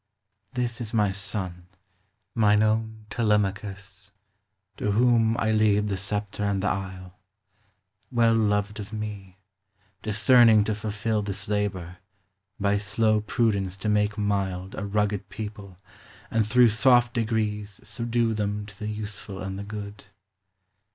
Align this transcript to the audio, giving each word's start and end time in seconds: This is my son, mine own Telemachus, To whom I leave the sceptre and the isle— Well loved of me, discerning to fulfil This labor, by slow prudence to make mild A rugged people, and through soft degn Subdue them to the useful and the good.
This 0.55 0.81
is 0.81 0.95
my 0.95 1.11
son, 1.11 1.67
mine 2.33 2.63
own 2.63 3.05
Telemachus, 3.11 4.09
To 4.77 4.93
whom 4.93 5.37
I 5.37 5.51
leave 5.51 5.89
the 5.89 5.95
sceptre 5.95 6.43
and 6.43 6.63
the 6.63 6.69
isle— 6.69 7.19
Well 8.11 8.33
loved 8.33 8.79
of 8.79 8.91
me, 8.91 9.37
discerning 10.01 10.63
to 10.63 10.73
fulfil 10.73 11.21
This 11.21 11.47
labor, 11.47 11.97
by 12.59 12.77
slow 12.77 13.19
prudence 13.21 13.77
to 13.77 13.89
make 13.89 14.17
mild 14.17 14.73
A 14.73 14.83
rugged 14.87 15.29
people, 15.29 15.77
and 16.31 16.47
through 16.47 16.69
soft 16.69 17.13
degn 17.15 17.67
Subdue 17.85 18.33
them 18.33 18.65
to 18.65 18.79
the 18.79 18.87
useful 18.87 19.39
and 19.39 19.59
the 19.59 19.63
good. 19.63 20.05